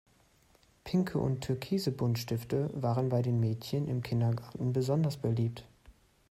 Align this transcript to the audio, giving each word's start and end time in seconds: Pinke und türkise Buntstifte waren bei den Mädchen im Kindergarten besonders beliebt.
Pinke 0.83 1.19
und 1.19 1.41
türkise 1.41 1.91
Buntstifte 1.91 2.71
waren 2.73 3.09
bei 3.09 3.21
den 3.21 3.39
Mädchen 3.39 3.87
im 3.87 4.01
Kindergarten 4.01 4.73
besonders 4.73 5.15
beliebt. 5.17 5.67